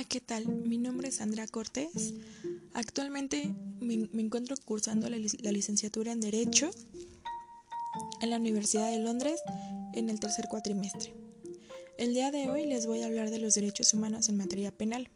[0.00, 0.46] Hola, ¿qué tal?
[0.46, 2.14] Mi nombre es Sandra Cortés.
[2.72, 6.70] Actualmente me, encuentro cursando la, licenciatura en Derecho
[8.22, 9.42] en la Universidad de Londres
[9.92, 11.12] en el tercer cuatrimestre.
[11.98, 15.10] El día de hoy les voy a hablar de los derechos humanos en materia penal.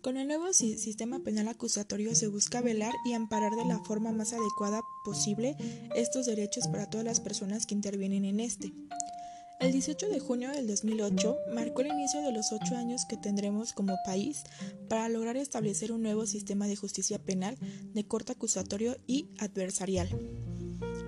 [0.00, 4.32] Con el nuevo sistema penal acusatorio se busca velar y amparar de la forma más
[4.32, 5.56] adecuada posible
[5.96, 8.72] estos derechos para todas las personas que intervienen en este.
[9.58, 13.72] El 18 de junio del 2008 marcó el inicio de los ocho años que tendremos
[13.72, 14.44] como país
[14.86, 17.56] para lograr establecer un nuevo sistema de justicia penal
[17.94, 20.08] de corte acusatorio y adversarial.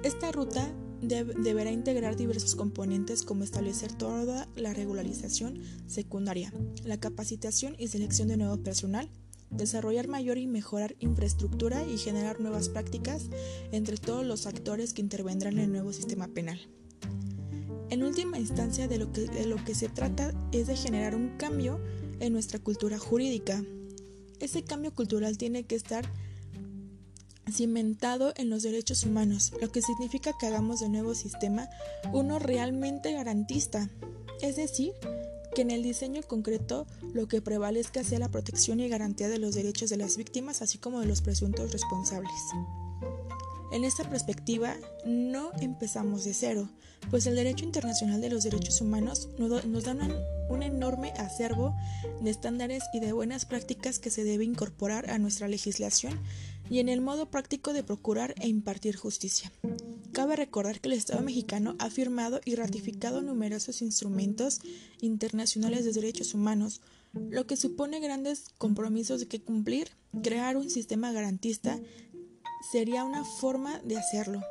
[0.03, 0.67] Esta ruta
[1.03, 6.51] deberá integrar diversos componentes como establecer toda la regularización secundaria,
[6.85, 9.11] la capacitación y selección de nuevo personal,
[9.51, 13.29] desarrollar mayor y mejorar infraestructura y generar nuevas prácticas
[13.73, 16.59] entre todos los actores que intervendrán en el nuevo sistema penal.
[17.91, 21.81] En última instancia, de lo, que, de se trata es de generar un cambio
[22.21, 23.65] en nuestra cultura jurídica.
[24.41, 26.05] Ese cambio cultural tiene que estar
[27.51, 31.69] cimentado en los derechos humanos, lo que significa que hagamos del nuevo sistema
[32.13, 33.89] uno realmente garantista,
[34.43, 34.93] es decir,
[35.55, 39.55] que en el diseño concreto lo que prevalezca sea la protección y garantía de los
[39.55, 42.31] derechos de las víctimas, así como de los presuntos responsables.
[43.71, 46.71] En esta perspectiva, no empezamos de cero,
[47.11, 49.97] pues el derecho internacional de los derechos humanos nos da
[50.49, 51.75] un enorme acervo
[52.23, 56.19] de estándares y de buenas prácticas que se debe incorporar a nuestra legislación
[56.71, 59.53] y en el modo práctico de procurar e impartir justicia.
[60.13, 64.61] Cabe recordar que el Estado mexicano ha firmado y ratificado numerosos instrumentos
[65.01, 66.81] internacionales de derechos humanos,
[67.13, 69.91] lo que supone grandes compromisos que cumplir,
[70.23, 71.79] crear un sistema garantista
[72.61, 74.43] sería una forma de hacerlo.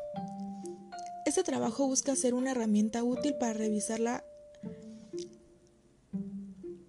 [1.25, 4.23] Este trabajo busca ser una herramienta útil para revisar la,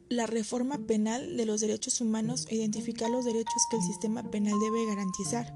[0.08, 4.58] la reforma penal de los derechos humanos e identificar los derechos que el sistema penal
[4.60, 5.52] debe garantizar.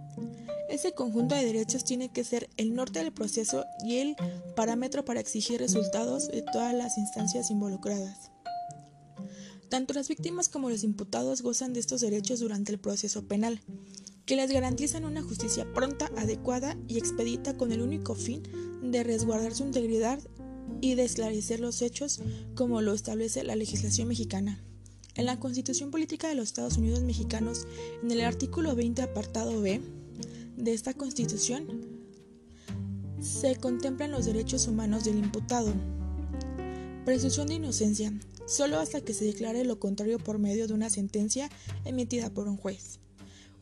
[0.69, 4.17] Ese conjunto de derechos tiene que ser el norte del proceso y el
[4.57, 8.31] parámetro para exigir resultados de todas las instancias involucradas.
[9.69, 13.63] Tanto las víctimas como los imputados gozan de estos derechos durante el proceso penal
[14.33, 18.43] que les garantizan una justicia pronta, adecuada y expedita con el único fin
[18.83, 20.21] de resguardar su integridad
[20.81, 22.23] y de esclarecer los hechos
[22.55, 24.65] como lo establece la legislación mexicana.
[25.17, 27.67] En la Constitución Política de los Estados Unidos Mexicanos,
[28.03, 29.83] en el artículo 20 apartado B
[30.57, 31.67] de esta Constitución,
[33.21, 35.75] se contemplan los derechos humanos del imputado.
[37.05, 38.15] Presunción de inocencia,
[38.47, 41.51] solo hasta que se declare lo contrario por medio de una sentencia
[41.85, 42.99] emitida por un juez.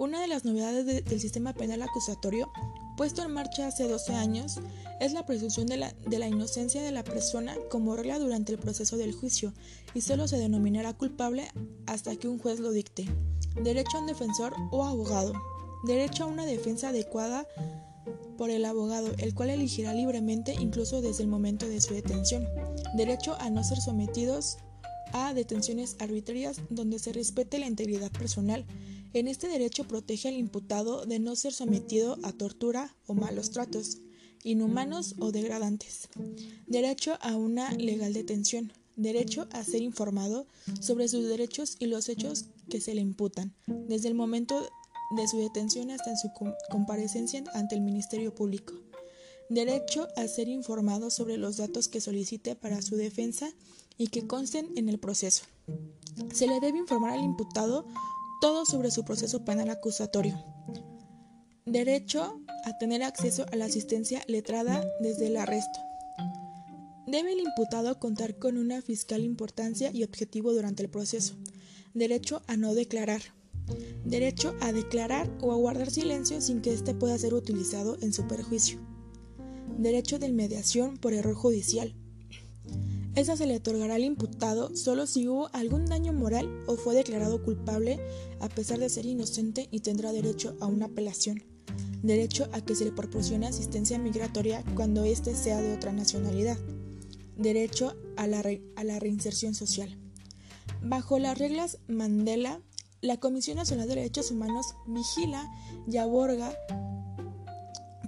[0.01, 2.51] Una de las novedades del sistema penal acusatorio,
[2.97, 4.59] puesto en marcha hace 12 años,
[4.99, 8.59] es la presunción de la, de la, inocencia de la persona como regla durante el
[8.59, 9.53] proceso del juicio
[9.93, 11.51] y solo se denominará culpable
[11.85, 13.05] hasta que un juez lo dicte.
[13.63, 15.35] Derecho a un defensor o abogado.
[15.85, 17.47] Derecho a una defensa adecuada
[18.39, 22.49] por el abogado, el cual elegirá libremente incluso desde el momento de su detención.
[22.97, 24.57] Derecho a no ser sometidos
[25.13, 28.65] a detenciones arbitrarias donde se respete la integridad personal
[29.13, 33.99] en este derecho protege al imputado de no ser sometido a tortura o malos tratos,
[34.45, 36.09] inhumanos o degradantes.
[36.67, 38.73] Derecho a una legal detención.
[38.97, 40.47] Derecho a ser informado
[40.81, 44.69] sobre sus derechos y los hechos que se le imputan, desde el momento
[45.17, 46.31] de su detención hasta su
[46.71, 48.75] comparecencia ante el Ministerio Público.
[49.49, 53.51] Derecho a ser informado sobre los datos que solicite para su defensa
[53.99, 55.45] y que consten en el proceso.
[56.33, 57.87] Se le debe informar al imputado
[58.41, 60.43] todo sobre su proceso penal acusatorio.
[61.67, 65.79] Derecho a tener acceso a la asistencia letrada desde el arresto.
[67.07, 71.35] Debe el imputado contar con una fiscal importancia y objetivo durante el proceso.
[71.93, 73.21] Derecho a no declarar.
[74.05, 78.27] Derecho a declarar o a guardar silencio sin que éste pueda ser utilizado en su
[78.27, 78.81] perjuicio.
[79.79, 81.95] Derecho de mediación por error judicial.
[83.17, 87.43] Esa se le otorgará al imputado solo si hubo algún daño moral o fue declarado
[87.43, 87.99] culpable
[88.39, 91.43] a pesar de ser inocente y tendrá derecho a una apelación.
[92.03, 96.57] Derecho a que se le proporcione asistencia migratoria cuando éste sea de otra nacionalidad.
[97.37, 98.43] Derecho a la,
[99.01, 99.99] reinserción social.
[100.83, 102.63] Bajo las reglas Mandela,
[103.01, 105.51] la Comisión Nacional de Derechos Humanos vigila
[105.91, 106.55] y aborga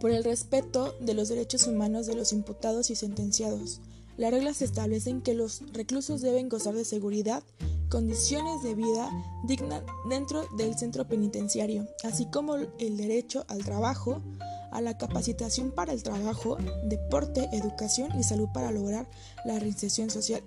[0.00, 3.81] por el respeto de los derechos humanos de los imputados y sentenciados
[4.22, 7.42] las reglas establecen que los reclusos deben gozar de seguridad,
[7.88, 9.10] condiciones de vida
[9.48, 14.22] digna dentro del centro penitenciario, así como el derecho al trabajo,
[14.70, 19.10] a la capacitación para el trabajo, deporte, educación y salud para lograr
[19.44, 20.44] la reinserción social.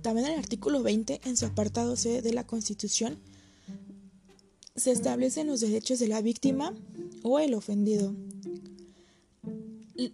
[0.00, 3.18] También el artículo 20, en su apartado C de la Constitución,
[4.74, 6.72] se establecen los derechos de la víctima
[7.22, 8.14] o el ofendido.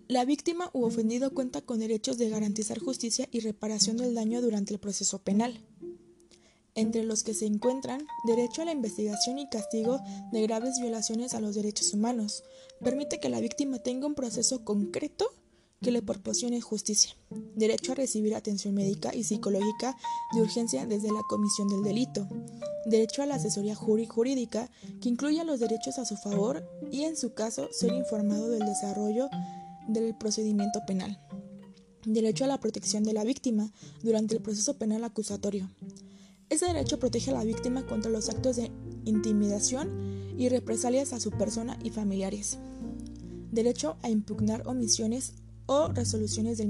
[0.07, 4.73] La víctima u ofendido cuenta con derechos de garantizar justicia y reparación del daño durante
[4.73, 5.61] el proceso penal,
[6.77, 10.01] entre los que se encuentran derecho a la investigación y castigo
[10.31, 12.45] de graves violaciones a los derechos humanos.
[12.81, 15.27] Permite que la víctima tenga un proceso concreto
[15.83, 17.17] que le proporcione justicia,
[17.57, 19.97] derecho a recibir atención médica y psicológica
[20.33, 22.29] de urgencia desde la comisión del delito,
[22.87, 24.71] derecho a la asesoría jurídica
[25.01, 29.29] que incluya los derechos a su favor y en su caso ser informado del desarrollo
[29.89, 31.19] del procedimiento penal,
[32.05, 35.71] derecho a la protección de la víctima durante el proceso penal acusatorio.
[36.49, 38.71] Ese derecho protege a la víctima contra los actos de
[39.05, 42.59] intimidación y represalias a su persona y familiares.
[43.51, 45.35] Derecho a impugnar omisiones
[45.67, 46.69] o resoluciones del,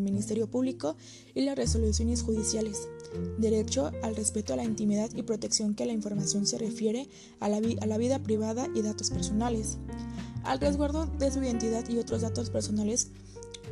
[0.00, 0.96] Ministerio Público
[1.34, 2.88] y las resoluciones judiciales.
[3.38, 7.08] Derecho al respeto a la intimidad y protección que la información se refiere
[7.40, 9.78] a la, a la vida privada y datos personales.
[10.44, 13.08] Al resguardo de su identidad y otros datos personales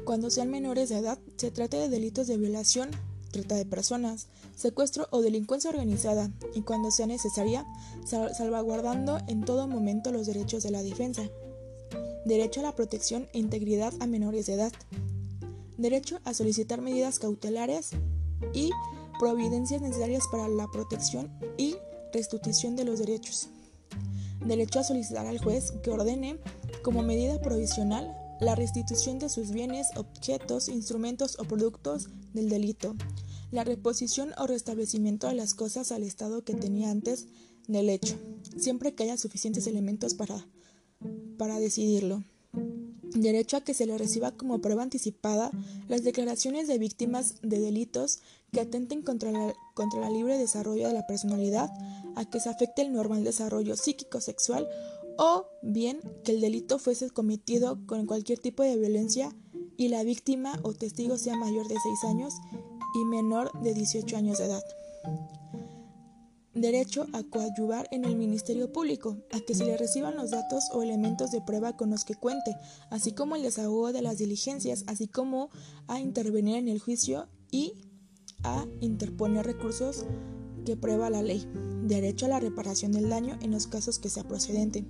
[0.05, 2.91] cuando sean menores de edad se trate de delitos de violación,
[3.31, 4.27] trata de personas,
[4.57, 7.65] secuestro o delincuencia organizada y cuando sea necesaria,
[8.05, 11.23] salvaguardando en todo momento los derechos de la defensa.
[12.25, 14.73] Derecho a la protección e integridad a menores de edad,
[15.77, 17.91] derecho a solicitar medidas cautelares
[18.53, 18.71] y
[19.19, 21.77] providencias necesarias para la protección y
[22.13, 23.49] restitución de los derechos,
[24.45, 26.39] derecho a solicitar al juez que ordene
[26.83, 32.97] como medida provisional la restitución de sus bienes, objetos, instrumentos o productos del delito,
[33.51, 37.29] la reposición o restablecimiento de las cosas al estado que tenía antes
[37.69, 38.17] del hecho,
[38.57, 40.45] siempre que haya suficientes elementos para
[41.37, 42.23] para decidirlo.
[43.15, 45.51] Derecho a que se le reciba como prueba anticipada
[45.89, 48.21] las declaraciones de víctimas de delitos
[48.53, 51.71] que atenten contra la, contra la libre desarrollo de la personalidad,
[52.17, 54.69] a que se afecte el normal desarrollo psíquico-sexual
[55.25, 59.33] o bien que el delito fuese cometido con cualquier tipo de violencia
[59.77, 62.35] y la víctima o testigo sea mayor de 6 años
[62.97, 64.65] y menor de 18 años de edad.
[66.55, 70.83] Derecho a coadyuvar en el Ministerio Público, a que se le reciban los datos o
[70.83, 72.57] elementos de prueba con los que cuente,
[72.91, 75.51] así como el desahogo de las diligencias, así como
[75.87, 77.75] a intervenir en el juicio y
[78.43, 80.05] a interponer recursos
[80.65, 81.47] que prueba la ley,
[81.85, 84.85] derecho a la reparación del daño en los casos que sea procedente,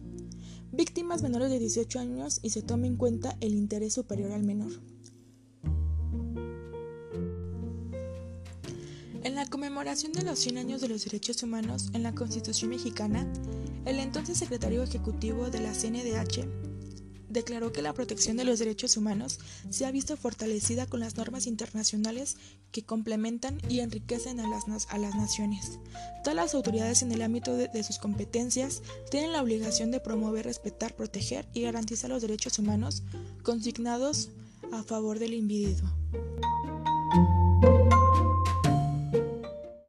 [0.72, 4.72] víctimas menores de 18 años y se tome en cuenta el interés superior al menor.
[9.22, 13.30] En la conmemoración de los 100 años de los derechos humanos en la Constitución mexicana,
[13.84, 16.61] el entonces secretario ejecutivo de la CNDH
[17.32, 19.38] declaró que la protección de los derechos humanos
[19.70, 22.36] se ha visto fortalecida con las normas internacionales
[22.70, 25.78] que complementan y enriquecen a las, a las naciones.
[26.22, 30.46] Todas las autoridades en el ámbito de, de sus competencias tienen la obligación de promover,
[30.46, 33.02] respetar, proteger y garantizar los derechos humanos
[33.42, 34.30] consignados
[34.72, 35.90] a favor del individuo.